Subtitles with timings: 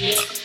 [0.00, 0.39] Yeah.